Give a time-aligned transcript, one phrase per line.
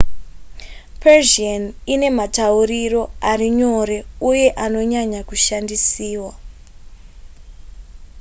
[1.01, 1.63] persian
[1.93, 3.01] ine matauriro
[3.31, 3.97] ari nyore
[4.29, 6.31] uye anonyanya kushandisiwa